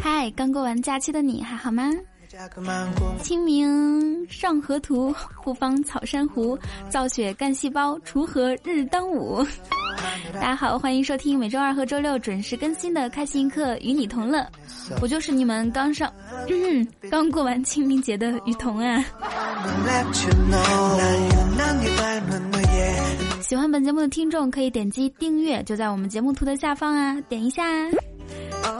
[0.00, 1.90] 嗨，刚过完假期的你还好吗？
[3.22, 5.14] 清明上河图，
[5.44, 6.58] 复方草珊瑚，
[6.88, 9.46] 造血干细胞，锄禾日当午。
[10.32, 14.46] 大家好，欢迎收听每周二和周六准时更新的开心课，与你同乐。
[15.02, 16.10] 我就是你们刚上，
[17.10, 19.04] 刚过完清明节的雨桐啊。
[23.42, 27.62] 喜欢本节目的听众可以点击订阅，就在我们节目图的下方啊，点一下。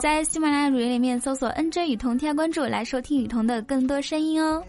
[0.00, 4.62] 在喜马拉雅主页里面搜索 “nj 雨桐”，添加关注来收听雨桐的更多声音哦。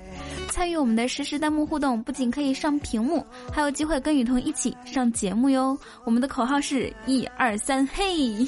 [0.49, 5.77] 参与我们的实时弹幕互动，不仅可以上屏幕，还有机会跟雨桐一起上节目哟。
[6.05, 8.03] 我们的口号是一二三，嘿！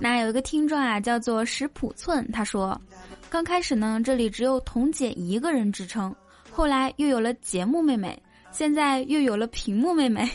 [0.00, 2.80] 那有一个听众啊，叫做石普寸，他说，
[3.30, 6.14] 刚开始呢，这里只有彤姐一个人支撑，
[6.50, 8.20] 后来又有了节目妹妹，
[8.50, 10.28] 现在又有了屏幕妹妹。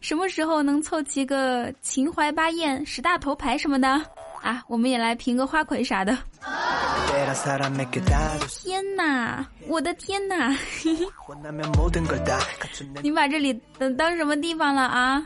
[0.00, 3.88] 什么时候能凑齐个秦淮八艳、十大头牌什么的
[4.42, 4.62] 啊？
[4.66, 6.16] 我们也来评个花魁啥的。
[8.48, 10.56] 天哪，我的天哪！
[13.02, 15.24] 你把这里当当什么地方了啊？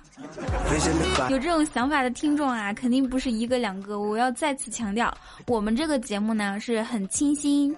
[1.31, 3.99] 有这种想法的听众啊，肯定不是一个两个。
[4.01, 5.13] 我要再次强调，
[5.47, 7.75] 我们这个节目呢是很清新、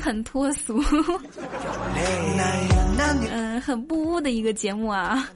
[0.00, 0.82] 很脱俗，
[3.30, 5.28] 嗯，很不污的一个节目啊。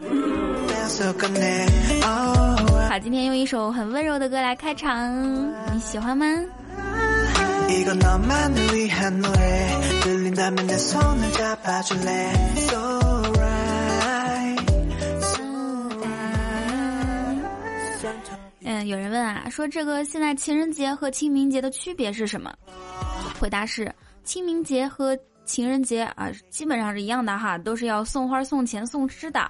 [2.88, 5.12] 好，今天用一首很温柔的歌来开场，
[5.74, 6.24] 你喜欢吗？
[18.62, 22.54] 嗯，有人问啊，说这个现在情人节和清明节的区别是什么？
[23.40, 23.92] 回答是，
[24.22, 29.40] 清明节和情人节啊，基本上是一样的哈，都是要送花、送钱、送吃的。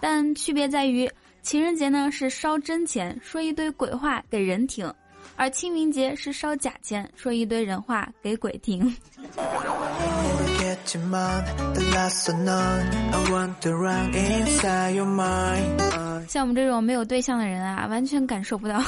[0.00, 1.10] 但区别在于，
[1.42, 4.88] 情人节呢是烧真钱，说一堆鬼话给人听；
[5.36, 8.94] 而清明节是烧假钱，说一堆人话给鬼听。
[16.28, 18.82] 像我们这种没有对象的人啊，完全感受不到。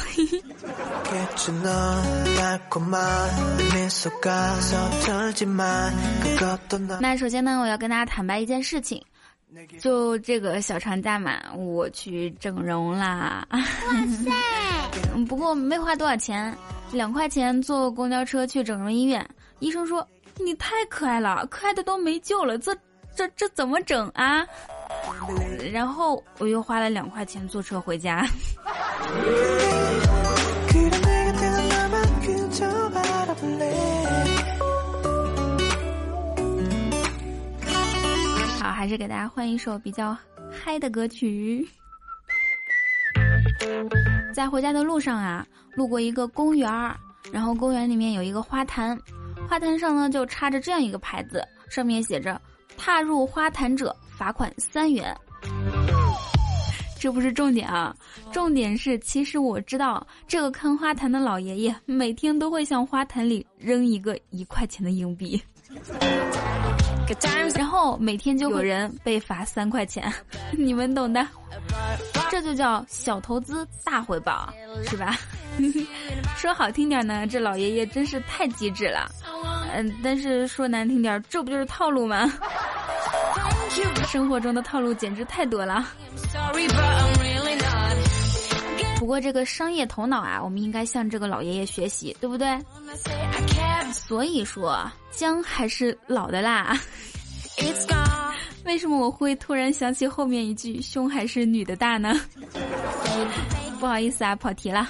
[7.01, 9.03] 那首先呢， 我要跟大家坦白一件事情。
[9.81, 13.47] 就这个小长假嘛，我去整容啦！
[13.51, 13.61] 哇
[14.07, 14.31] 塞！
[15.27, 16.57] 不过没花多少钱，
[16.93, 19.27] 两块钱坐公交车去整容医院。
[19.59, 20.07] 医生说
[20.39, 22.77] 你太可爱了，可爱的都没救了，这
[23.17, 24.47] 这这怎么整啊？
[25.73, 28.27] 然后我又花了两块钱坐车回家。
[38.89, 40.17] 还是给大家换一首比较
[40.51, 41.69] 嗨的歌曲。
[44.33, 46.97] 在回家的路上啊，路过一个公园儿，
[47.31, 48.99] 然后公园里面有一个花坛，
[49.47, 52.41] 花坛上呢就插着这样一个牌子，上面写着
[52.79, 55.15] “踏入花坛者罚款三元”。
[56.99, 57.95] 这不是重点啊，
[58.33, 65.39] 重点是其实我知道这个看花坛的老爷爷每天都会向花坛里扔一个一块钱的硬币。
[67.55, 70.13] 然后每天就有人被罚三块钱，
[70.53, 71.27] 你们懂的，
[72.31, 74.53] 这就叫小投资大回报，
[74.85, 75.17] 是吧？
[76.37, 79.11] 说好听点呢，这老爷爷真是太机智了，
[79.75, 82.31] 嗯，但是说难听点，这不就是套路吗？
[84.07, 85.87] 生活中的套路简直太多了。
[88.99, 92.49] 不过这个商业头脑啊，我们应该向这个老爷爷学习，对不对？
[93.93, 96.79] 所以说，姜还是老的辣。
[98.65, 102.21] 为什么我会突然想起后面一句“胸还是女的大”呢？
[103.81, 104.89] 不好意思啊，跑题了。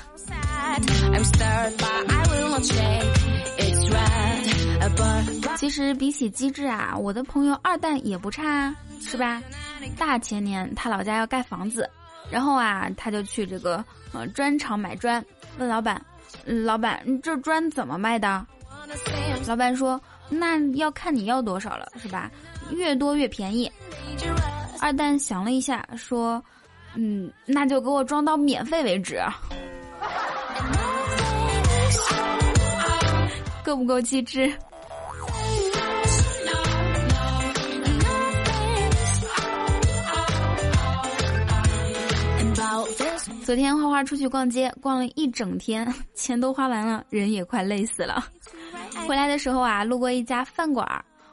[5.57, 9.43] 其实比起机智啊，我的朋友二蛋也不差啊，是吧？
[9.97, 11.89] 大前年他老家要盖房子，
[12.31, 15.25] 然后啊，他就去这个呃砖厂买砖，
[15.59, 16.05] 问老板
[16.45, 18.45] ：“老板，这砖怎么卖的？”
[19.47, 22.31] 老板说：“那要看你要多少了，是吧？
[22.71, 23.71] 越多越便宜。”
[24.81, 26.43] 二蛋想了一下，说
[26.95, 29.21] ：“嗯，那就给我装到免费为止。”
[33.65, 34.53] 够不够机智？
[43.45, 48.23] 昨天花花出去逛街，逛了一整天，钱都花完了，人也快累死了。
[49.09, 50.87] 回来的时候啊，路过一家饭馆，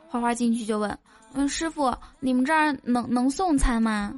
[0.08, 0.98] 花花进去就问
[1.36, 4.14] ：“嗯，师傅，你们这儿能能送餐吗？”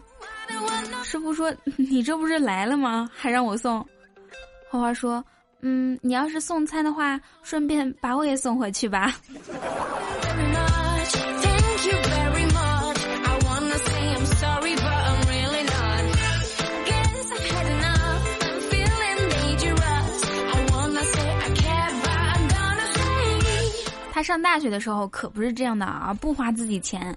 [1.03, 3.09] 师傅说：“你这不是来了吗？
[3.11, 3.83] 还让我送。”
[4.69, 5.25] 花花说
[5.61, 9.11] ：“嗯，你要是送餐的话，顺便把我也送回去吧。
[24.17, 27.15] ”他上大学的时候可不是这样的啊，不花自己钱。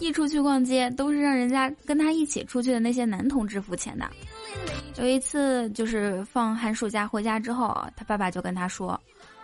[0.00, 4.04] 一出去逛街，都是让人家跟他一起出去的那些男同志付钱的。
[4.96, 9.00] 有一次，就是放寒暑假回家之后，他爸爸就跟他说：“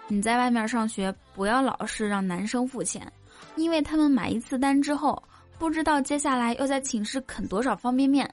[0.08, 3.06] 你在外面上学，不要老是让男生付钱，
[3.54, 5.22] 因为他们买一次单之后，
[5.60, 8.28] 不知道接下来要在寝室啃多少方便面。”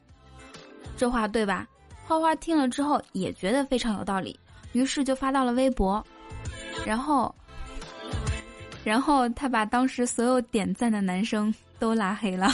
[0.98, 1.68] 这话对吧？
[2.08, 4.36] 花花听了之后也觉得非常有道理，
[4.72, 6.04] 于是就发到了微博，
[6.84, 7.34] 然后，
[8.84, 11.54] 然后他把当时所有点赞的男生。
[11.82, 12.48] 都拉黑了，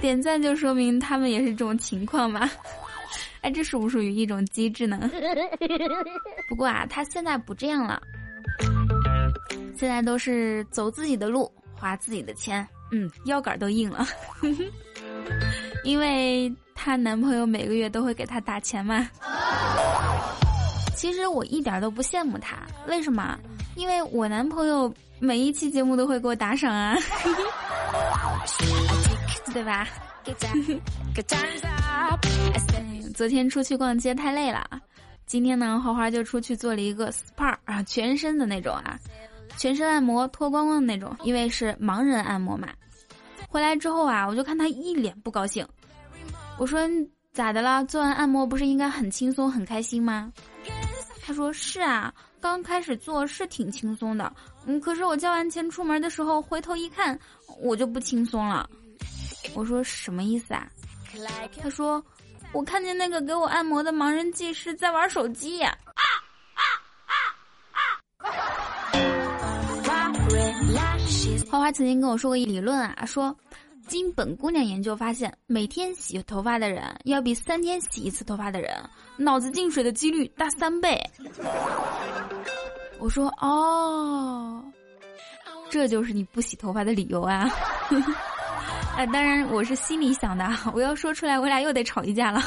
[0.00, 2.50] 点赞就说明他们也是这种情况嘛？
[3.42, 5.10] 哎，这属不属于一种机制呢？
[6.48, 8.00] 不过啊，他现在不这样了，
[9.76, 14.06] 现在都是走自己的路，花自己的钱，嗯，腰杆都硬了，
[15.84, 19.06] 因为她男朋友每个月都会给她打钱嘛。
[20.96, 22.56] 其实我一点都不羡慕他，
[22.88, 23.38] 为什么？
[23.76, 26.96] 因为我男朋友每一期节目都会给我打赏啊，
[29.52, 29.86] 对吧？
[33.14, 34.66] 昨天出去逛街太累了，
[35.26, 38.98] 今天呢，花花就出去做了一个 SPA 啊，全身的那种啊，
[39.56, 42.68] 全身按摩脱光光的那种，因为是盲人按摩嘛。
[43.48, 45.66] 回来之后啊，我就看他一脸不高兴，
[46.58, 46.80] 我说
[47.32, 47.84] 咋的了？
[47.84, 50.32] 做完按摩不是应该很轻松很开心吗？
[51.26, 52.14] 他说是啊。
[52.38, 54.32] 刚开始做是挺轻松的，
[54.66, 57.18] 嗯，可是我交完钱出门的时候，回头一看，
[57.60, 58.70] 我就不轻松了。
[59.52, 60.68] 我说什么意思啊？
[61.60, 62.00] 他说，
[62.52, 65.76] 我看见那个给我按摩的盲人技师在玩手机呀。
[71.50, 73.36] 花花曾经跟我说过一理论啊，说。
[73.86, 78.70] 经本姑娘研究发现，每天洗头发的人要比三天洗一次头发的人
[79.16, 81.00] 脑子进水的几率大三倍。
[82.98, 84.64] 我说哦，
[85.70, 87.48] 这就是你不洗头发的理由啊！
[88.96, 92.42] 哎，当然我是心里想的，我要说出来，我俩又得吵一架了。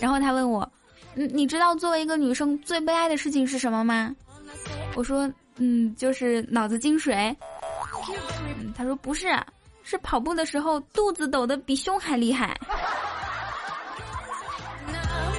[0.00, 0.68] 然后他问我，
[1.14, 4.14] 嗯，你知道作为一个女生最悲哀的事情是什么吗？
[4.96, 7.34] 我说，嗯，就是脑子进水。
[8.76, 9.28] 他说不是，
[9.82, 12.58] 是跑步的时候肚子抖得比胸还厉害。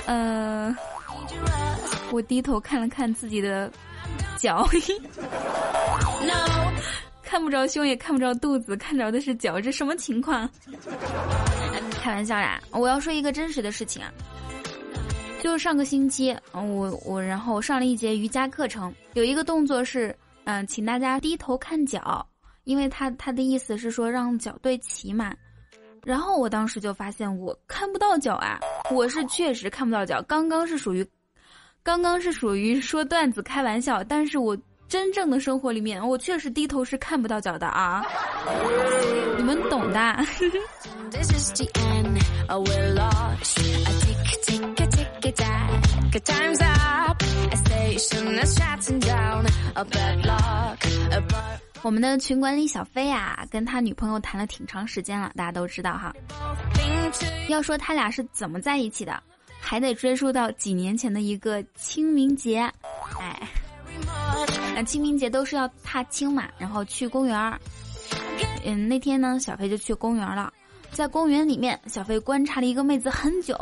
[0.08, 0.76] 呃，
[2.12, 3.72] 我低头看了看自己的
[4.38, 4.68] 脚，
[7.24, 10.50] 看不着胸也看不着肚子，看着的是脚，这什么情况？
[12.02, 12.62] 开玩笑呀！
[12.72, 14.12] 我要说一个真实的事情啊，
[15.42, 22.26] 就是上个星期，我我然后上了一节瑜伽课程，有一个动作是，嗯，请大家低头看脚。
[22.66, 25.34] 因为他他的意思是说让脚对齐嘛，
[26.04, 28.60] 然后我当时就发现我看不到脚啊，
[28.92, 30.22] 我是确实看不到脚。
[30.24, 31.08] 刚刚是属于，
[31.82, 34.58] 刚刚是属于说段子开玩笑，但是我
[34.88, 38.04] 真正的生活里面，我确实低头是看不到脚的啊，
[39.38, 40.26] 你们懂的。
[51.86, 56.12] 我们的群管理小飞啊，跟他女朋友谈了挺长时间了，大家都知道哈。
[57.48, 59.22] 要说他俩是怎么在一起的，
[59.62, 62.62] 还得追溯到几年前的一个清明节。
[63.20, 63.48] 哎，
[64.74, 67.62] 那清明节都是要踏青嘛，然后去公园儿。
[68.66, 70.52] 嗯，那天呢，小飞就去公园了，
[70.90, 73.56] 在公园里面，小飞观察了一个妹子很久。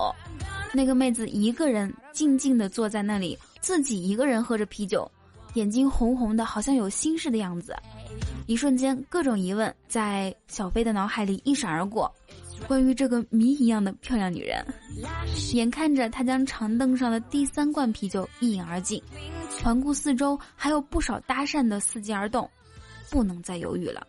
[0.72, 5.12] 那个妹子一个人静静地坐在那里，自己一个人喝着啤酒，
[5.56, 7.76] 眼睛红红的，好像有心事的样子。
[8.46, 12.14] 一瞬间，各种疑问在小飞的脑海里一闪而过，
[12.68, 14.66] 关于这个谜一样的漂亮女人。
[15.54, 19.02] 眼看着她将长凳上的第三罐啤酒一饮而尽，
[19.64, 22.50] 环顾四周，还有不少搭讪的伺机而动，
[23.10, 24.06] 不能再犹豫了。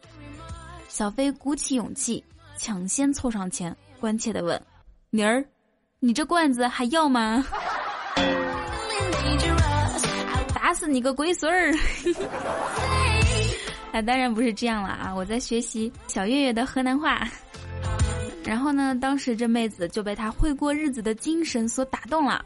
[0.88, 2.22] 小飞鼓起勇气，
[2.56, 4.60] 抢先凑上前，关切地问
[5.10, 5.44] ：“妮儿，
[6.00, 7.44] 你这罐子还要吗？”
[10.54, 11.72] 打死你个龟孙儿！
[13.94, 15.14] 那当然不是这样了啊！
[15.14, 17.22] 我在学习小月月的河南话。
[18.44, 22.44] 然后呢，当时这妹子就被他会过日子的精神所打动了。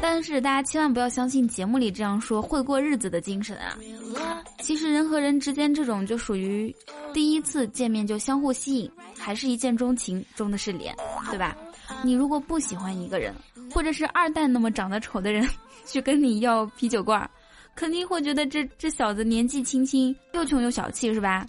[0.00, 3.76] 但是大家千万不要相信节目里这样说会过日子的精神啊！
[4.60, 6.74] 其实人和人之间这种就属于
[7.12, 10.96] 第一次见面就相互吸引，还是一见钟情，钟的是脸，
[11.30, 11.54] 对吧？
[12.02, 13.34] 你如果不喜欢一个人，
[13.74, 15.46] 或者是二蛋那么长得丑的人
[15.84, 17.30] 去跟你要啤酒罐儿，
[17.76, 21.46] 肯定会觉得这这小子年纪轻轻又穷又小气，是吧？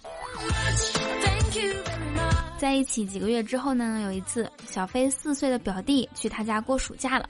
[2.58, 7.28] 在一起几个月之后呢，有一次小飞四岁的表弟去他家过暑假了。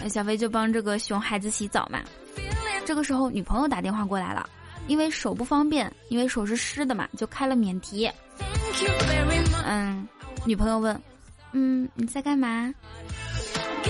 [0.00, 2.00] 那小飞就帮这个熊孩子洗澡嘛。
[2.86, 4.48] 这个时候，女朋友打电话过来了，
[4.86, 8.10] 因为手不方便，因为手是湿的嘛，就开了免提。
[9.66, 10.06] 嗯，
[10.46, 10.98] 女朋友问
[11.52, 12.72] ：“嗯，你在干嘛？”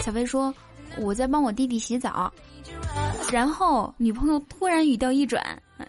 [0.02, 0.54] 小飞说
[0.98, 2.32] ：“我在帮我弟弟洗澡。”
[3.32, 5.42] 然后女朋友突然语调一转，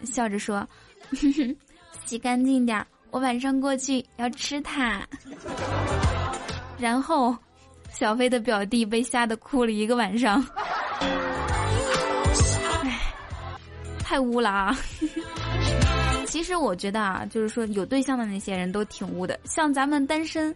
[0.03, 0.67] 笑着说
[2.05, 5.01] ：“洗干净点儿，我晚上过去要吃它。”
[6.77, 7.35] 然后。
[7.93, 10.41] 小飞的表弟被吓得哭了一个晚上，
[12.83, 13.13] 唉，
[13.99, 14.73] 太污了啊！
[16.25, 20.55] 其实我觉得啊，就是说有对象的那些人都挺污的，像咱们单身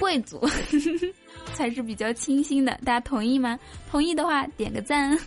[0.00, 0.40] 贵族
[1.54, 2.72] 才是比较清新的。
[2.84, 3.58] 大家同意吗？
[3.90, 5.16] 同意的话点个赞。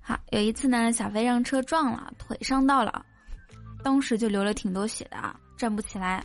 [0.00, 3.04] 好，有一次呢，小飞让车撞了，腿伤到了，
[3.84, 6.22] 当时就流了挺多血的啊，站不起来。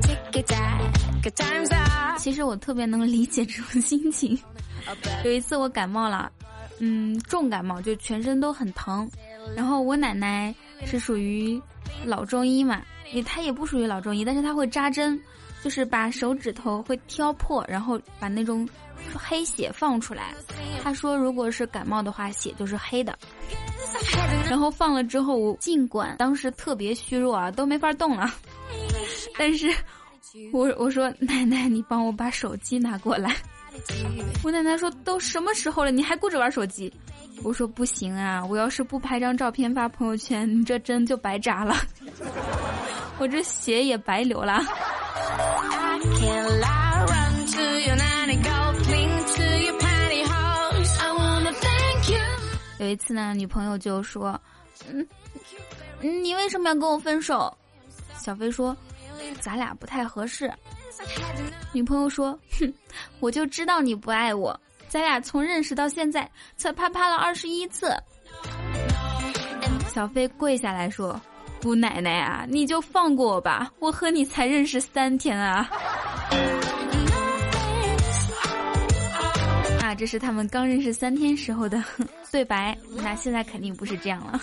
[2.17, 4.38] 其实我特别能理解这种心情。
[5.24, 6.31] 有一次我感冒了，
[6.79, 9.10] 嗯，重感冒，就全身都很疼。
[9.55, 10.53] 然后我奶奶
[10.86, 11.62] 是属于
[12.05, 12.81] 老中医嘛，
[13.13, 15.19] 也她也不属于老中医，但是她会扎针。
[15.63, 18.67] 就是把手指头会挑破，然后把那种
[19.13, 20.33] 黑血放出来。
[20.83, 23.15] 她说，如果是感冒的话，血就是黑的。
[24.50, 28.33] 然后放了之后，尽管当时特别虚弱啊，都没法动了。
[29.38, 29.71] 但是，
[30.53, 33.35] 我我说奶奶，你帮我把手机拿过来。
[34.43, 36.91] 我奶奶说，都什么时候了，你还顾着玩手机？
[37.43, 41.75] 我说不行啊，我要是不拍张照片发朋友圈，你这针就白扎了，
[43.17, 44.61] 我这血也白流了。
[52.79, 54.39] 有一次呢，女朋友就说
[54.89, 55.07] ：“嗯，
[56.01, 57.55] 你为什么要跟我分手？”
[58.17, 58.75] 小飞说
[59.39, 60.51] ：“咱俩不太合适。”
[61.73, 62.73] 女朋友说：“哼，
[63.19, 67.95] 我就知道你不爱我，咱俩从认识到现在才啪啪了二十一次。”
[69.93, 71.19] 小飞跪下来说。
[71.63, 73.71] 姑奶奶啊，你就放过我吧！
[73.77, 75.69] 我和你才认识三天啊！
[79.79, 81.79] 啊，这是他们刚认识三天时候的
[82.31, 82.75] 对白。
[82.95, 84.41] 那现在肯定不是这样了。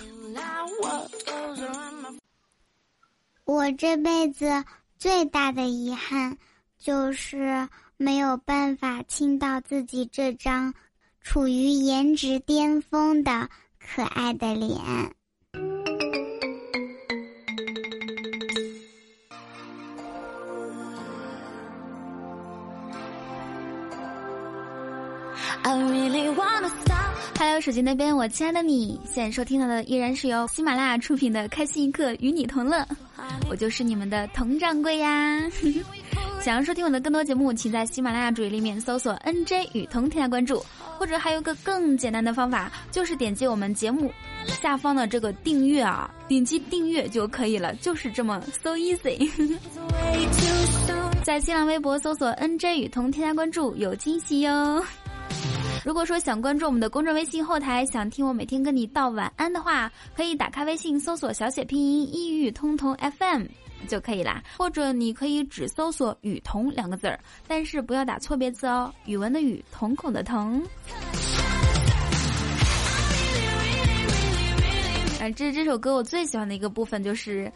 [3.49, 4.62] 我这辈子
[4.99, 6.37] 最大的遗憾，
[6.76, 10.75] 就是没有办法亲到自己这张
[11.23, 13.49] 处于颜值巅峰的
[13.81, 14.78] 可爱的脸。
[27.40, 32.78] Hello，手机那边，我亲爱的你，现在收听到的依然是由喜马拉雅出品的《开心一刻与你同乐》，
[33.49, 35.49] 我就是你们的佟掌柜呀。
[36.42, 40.61] 想要收听我的更多节目，请在喜马拉雅主页里面搜索 “nj 雨桐”添加关注，
[40.99, 44.12] 或者还有个更简单的方法，就是点击我们节目
[44.47, 49.30] 下方的这个订阅啊，点击订阅就可以了，就是这么 so easy。
[51.23, 54.83] 在新浪微博搜索 “nj 雨桐”添加关注，有惊喜哟。
[55.85, 63.44] 如果说想关注我们的公众微信后台，想听我每天跟你道晚安的话，可以打开微信搜索小写拼音“一语通通 FM”
[63.87, 64.42] 就可以啦。
[64.58, 70.62] 或者你可以只搜索“雨桐”两个字儿，但是不要打错别字哦，语文的语，瞳孔的瞳。
[75.20, 77.50] 啊，这这首歌我最喜欢的一个部分就是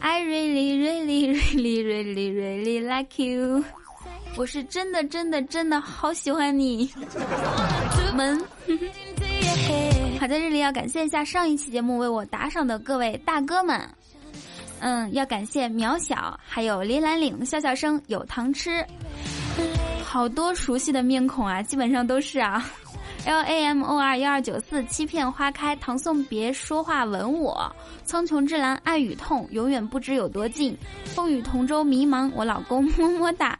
[0.00, 3.62] ，I really really really really really like you。
[4.36, 6.90] 我是真的真的真的好喜欢你，
[8.14, 8.38] 们。
[10.18, 13.80] 好在这里要感谢一下上一期节目为我打赏的各位大哥们，
[14.80, 18.84] 嗯，要感谢渺小，还有林兰岭笑笑声有糖吃，
[20.04, 22.68] 好多熟悉的面孔啊，基本上都是啊。
[23.26, 27.74] L A M O R 幺二九四欺骗花开，唐宋别说话吻我，
[28.04, 33.58] 苍穹之蓝爱与痛，永远不知有多近，风雨同舟迷茫，我老公么么哒，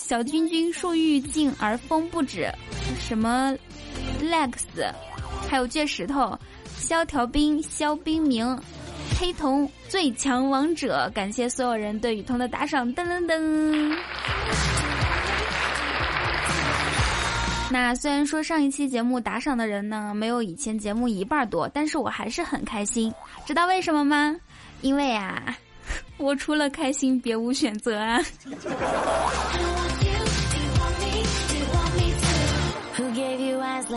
[0.00, 2.50] 小君君树欲静而风不止，
[2.98, 3.54] 什么
[4.20, 4.54] Lex，
[5.48, 6.36] 还有倔石头，
[6.76, 8.58] 萧条兵萧冰明，
[9.20, 13.96] 黑瞳最强王者，感谢所有人对雨桐的打赏，噔噔噔。
[17.70, 23.14] 那虽然说上一期节目打赏的人呢没有以前节目一半多，但是我还是很开心。
[23.46, 24.34] 知道为什么吗？
[24.80, 25.56] 因为啊，
[26.18, 28.20] 我除了开心别无选择啊。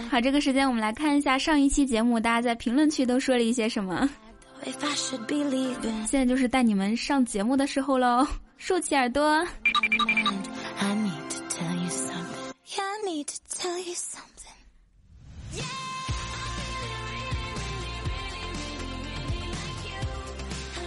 [0.10, 4.10] 好，这个时间我们来看一下上一期节目大家在评论区都说了一些什么。
[6.06, 8.26] 现在就是带你们上节目的时候喽，
[8.58, 9.46] 竖起耳朵。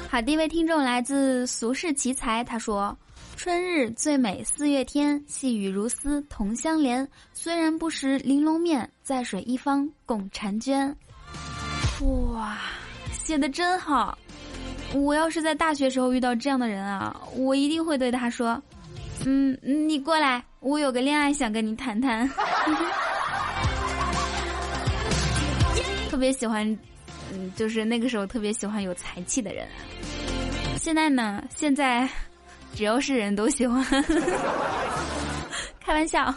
[0.09, 2.97] 好，第一位听众来自俗世奇才，他说
[3.37, 7.07] ：“春日最美四月天，细雨如丝同相连。
[7.35, 10.93] 虽然不识玲珑面，在水一方共婵娟。”
[12.35, 12.59] 哇，
[13.13, 14.19] 写的真好！
[14.93, 18.61] 我要是在大学时候遇到这样的人啊，我一定会对他说
[19.25, 22.29] ：“嗯，你过来。”我有个恋爱想跟你谈谈，
[26.11, 26.67] 特别喜欢，
[27.33, 29.69] 嗯，就是那个时候特别喜欢有才气的人。
[30.77, 32.09] 现在呢，现在
[32.75, 33.81] 只要是人都喜欢，
[35.79, 36.35] 开玩笑。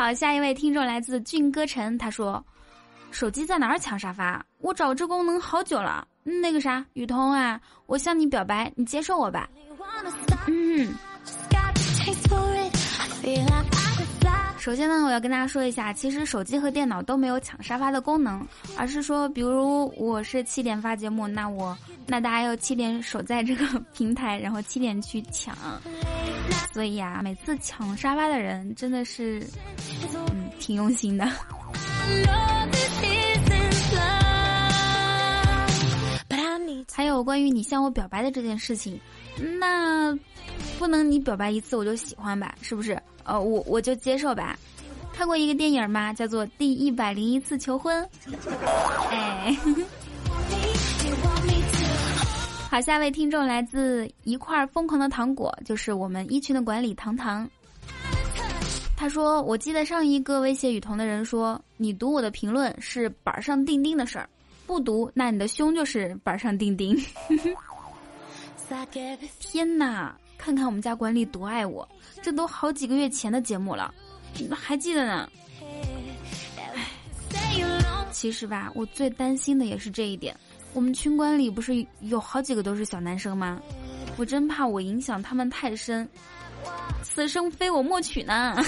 [0.00, 2.42] 好，下一位听众来自俊歌城，他说
[3.12, 4.42] ：“手机在哪儿抢沙发？
[4.60, 6.08] 我找这功能好久了。
[6.22, 9.46] 那个啥，雨桐啊，我向你表白，你接受我吧。”
[10.48, 10.94] 嗯。
[14.60, 21.74] 首先呢，我要跟大家说一下，其实手机和电脑都没有抢沙发的功能，而是说，比如我是七点发节目，那我
[22.06, 25.56] 那大家要七点守在这个平台，然后七点去抢。
[26.74, 29.42] 所以啊，每次抢沙发的人真的是，
[30.14, 31.26] 嗯，挺用心的。
[36.92, 39.00] 还有关于你向我表白的这件事情，
[39.58, 40.14] 那。
[40.78, 42.98] 不能你表白一次我就喜欢吧，是不是？
[43.30, 44.58] 呃，我我就接受吧。
[45.12, 46.12] 看过一个电影吗？
[46.12, 48.04] 叫做《第一百零一次求婚》。
[49.08, 49.56] 哎，
[52.68, 57.48] 好，下位听众来自一块疯狂的糖果，就是我们一群的管理糖糖。
[58.96, 64.28] 他说：“我记得上一个威胁雨桐的人说，你读我的评论是板上钉钉的事儿，
[64.66, 67.00] 不读那你的胸就是板上钉钉。
[69.40, 70.16] ”天哪！
[70.40, 71.86] 看看我们家管理多爱我，
[72.22, 73.94] 这都好几个月前的节目了，
[74.50, 75.28] 还记得呢。
[78.10, 80.34] 其实吧，我最担心的也是这一点。
[80.72, 83.60] 我们群管理不是有好几个都是小男生吗？
[84.16, 86.08] 我真怕我影响他们太深，
[87.02, 88.56] 此生非我莫娶呢。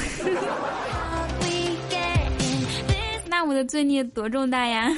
[3.27, 4.91] 那我的罪孽多重大呀！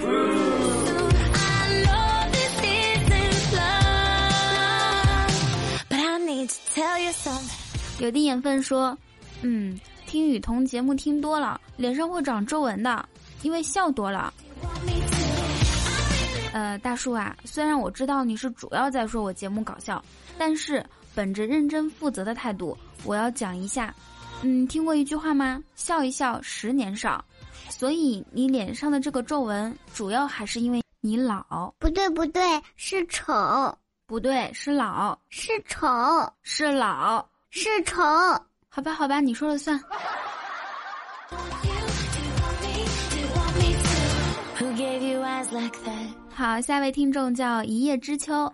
[8.00, 8.96] 有的眼粪说
[9.42, 13.08] ：“嗯，听雨桐节目听多了，脸上会长皱纹的，
[13.42, 14.32] 因为笑多了。”
[16.52, 20.02] 呃，大叔啊，虽然我知道你是主要在说我节目搞笑，
[20.38, 23.94] 但是本着认真负责的态度，我要讲一下。
[24.42, 25.62] 嗯，听过一句话吗？
[25.74, 27.24] 笑一笑，十年少。
[27.70, 31.72] 所以你脸上的这个皱纹，主要还是因为你老。
[31.78, 32.42] 不对，不对，
[32.76, 33.32] 是丑。
[34.06, 35.86] 不对，是老，是丑，
[36.42, 38.02] 是老，是丑。
[38.68, 39.80] 好吧，好吧，你说了算。
[46.34, 48.52] 好，下一位听众叫一叶知秋，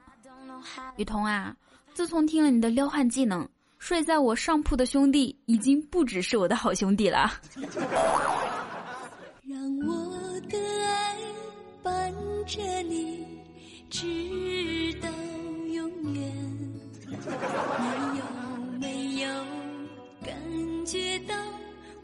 [0.96, 1.52] 雨桐啊，
[1.94, 7.32] 自从听了你的撩汉技能，睡在我上铺的兄弟已经不只是我的好兄弟了。
[9.42, 11.16] 让我的爱
[11.82, 12.14] 伴
[12.46, 13.26] 着你，
[13.90, 14.06] 直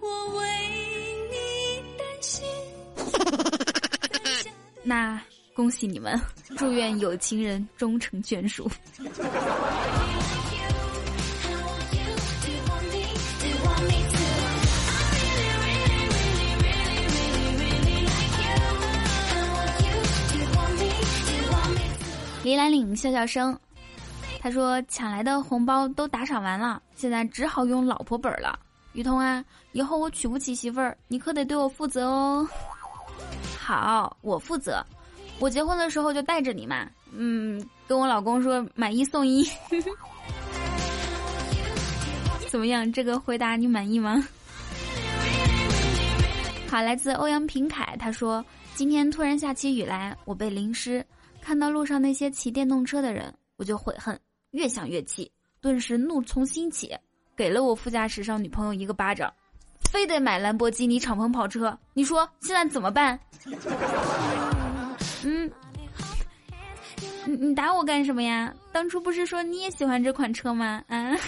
[0.06, 0.46] 我为
[1.32, 1.36] 你
[1.98, 2.46] 担心？
[4.84, 5.20] 那
[5.52, 6.20] 恭喜你们，
[6.56, 8.70] 祝愿有情人终成眷属。
[22.44, 23.58] 李兰岭笑笑声。
[24.40, 28.56] 他说：“抢来的红包都打赏完了，现在只好用老婆本了。
[28.96, 32.48] 雨桐啊，以后我娶不起媳妇儿，你可得对我负责哦。
[33.58, 34.82] 好，我负责。
[35.38, 36.88] 我结婚的时候就带着你嘛。
[37.12, 39.46] 嗯，跟我老公说买一送一。
[42.48, 42.90] 怎么样？
[42.90, 44.26] 这个回答你满意吗？
[46.70, 48.42] 好，来自欧阳平凯，他说
[48.74, 51.04] 今天突然下起雨来，我被淋湿。
[51.42, 54.18] 看到路上那些骑电动车的人，我就悔恨，
[54.52, 55.30] 越想越气，
[55.60, 56.96] 顿时怒从心起。
[57.36, 59.30] 给了我副驾驶上女朋友一个巴掌，
[59.90, 63.18] 非得买兰博基尼敞篷跑车，你说现在怎么办？
[65.22, 65.50] 嗯，
[67.26, 68.52] 你你打我干什么呀？
[68.72, 70.82] 当初不是说你也喜欢这款车吗？
[70.88, 71.14] 啊！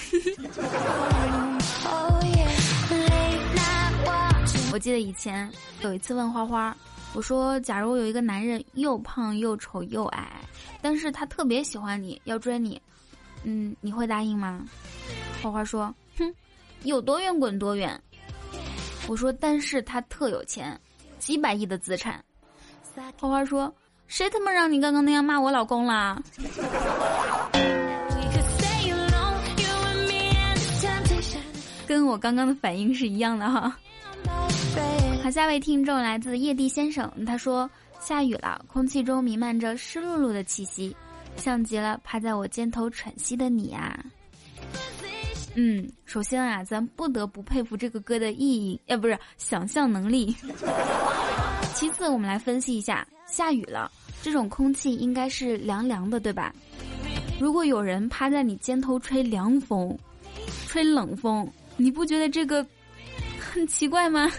[4.73, 6.77] 我记得以前有一次问花花，
[7.15, 10.41] 我说假如有一个男人又胖又丑又矮，
[10.81, 12.81] 但是他特别喜欢你要追你，
[13.45, 14.65] 嗯，你会答应吗？
[15.43, 16.35] 花花说：“哼，
[16.83, 18.01] 有多远滚多远。”
[19.09, 20.79] 我说：“但是他特有钱，
[21.19, 22.23] 几百亿的资产。”
[23.19, 23.73] 花花说
[24.09, 26.21] ：“谁他妈让你刚刚那样骂我老公啦？”
[31.87, 33.75] 跟我刚刚的反应是一样的哈。
[35.23, 40.95] 好，下位听众来自叶地先生，他说：“下雨了，空气中弥漫着湿漉漉的气息，
[41.37, 43.99] 像极了趴在我肩头喘息的你啊。”
[45.61, 50.33] 嗯，首先啊，咱不得不佩服这个歌的意义，哎，不是想象能力。
[51.75, 53.91] 其次，我们来分析一下，下雨了，
[54.23, 56.55] 这种空气应该是凉凉的，对吧？
[57.41, 59.99] 如果有人趴在你肩头吹凉风，
[60.69, 62.65] 吹冷风，你不觉得这个
[63.41, 64.31] 很奇怪吗？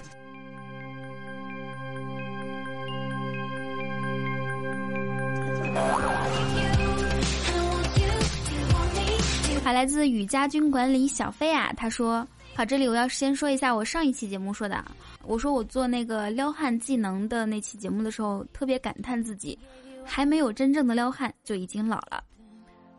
[9.63, 14.83] 好，来自雨家军管理小飞啊，他说：“好，这里我要先说一下我上一期节目说的，
[15.23, 19.57] 我说我做那个撩汉技能的那期节目的时候，特别感叹自己
[20.05, 22.23] 还没有真正的撩汉就已经老了。”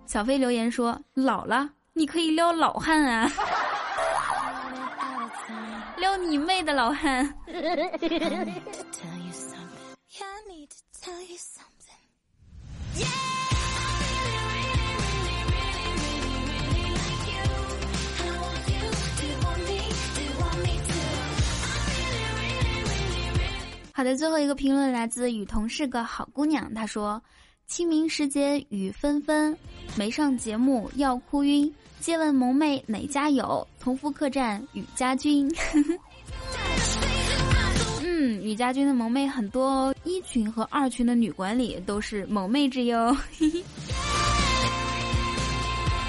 [0.07, 3.31] 小飞留言说：“老了，你可以撩老汉啊，
[5.99, 7.35] 撩你妹的老汉。
[24.00, 27.22] ”好的，最后一个评论来自雨桐是个好姑娘，她说
[27.68, 29.54] ：“清明时节雨纷纷，
[29.94, 31.70] 没上节目要哭晕。
[32.00, 33.68] 借问萌妹哪家有？
[33.78, 35.54] 同福客栈雨家军。
[38.02, 43.14] 嗯，雨家军的萌妹很多哦，一群和二群的女管理都是萌妹之哟。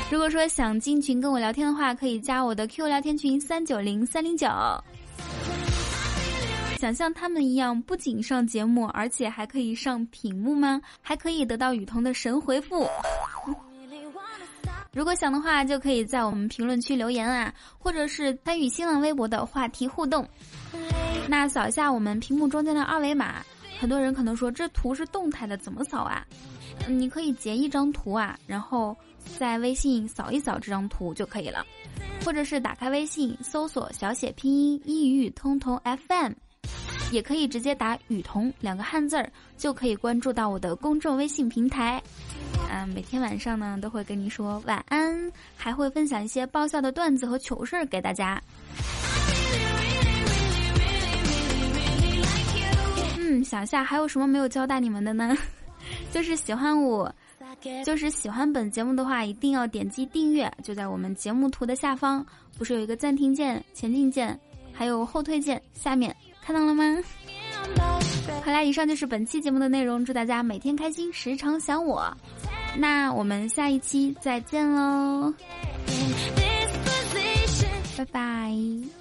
[0.10, 4.48] 如果说想进群跟我聊天的话，可以加我的 Q 聊天群三九零三零九。
[6.82, 10.82] 想像他们一样，不仅上节目，而且还可以上屏幕吗？
[11.00, 12.88] 还可以得到雨桐的神回复。
[14.92, 20.28] 如果想的话，就可以在我们评论区留言啊，或者是参与新浪微博的话题互动。
[21.28, 23.46] 那扫一下我们屏幕中间的二维码，
[23.80, 26.26] 很多人可能说这图是动态的，怎么扫啊？
[26.88, 28.98] 你可以截一张图啊，然后
[29.38, 31.64] 在微信扫一扫这张图就可以了，
[32.26, 36.32] 或者是打开微信搜索小写拼音一语通通 FM。
[37.12, 42.02] 也可以直接打“雨桐”两个汉字儿，就可以关注到我的公众微信平台。
[42.72, 48.42] 嗯，每天晚上呢都会跟你说晚安，还会分享一些爆笑的段子和糗事儿给大家。
[53.20, 55.38] 嗯，想下还有什么没有交代你们的呢？
[56.12, 57.14] 就是喜欢我，
[57.86, 62.26] 就是喜欢本节目的话，一定要点击订阅，就在我们节目图的下方，
[62.58, 64.40] 不是有一个暂停键、前进键，
[64.72, 66.16] 还有后退键，下面。
[66.52, 66.84] 看到了吗？
[68.44, 70.04] 好啦，以上就是本期节目的内容。
[70.04, 72.14] 祝大家每天开心，时常想我。
[72.76, 75.34] 那我们下一期再见喽，
[77.98, 79.01] 拜拜。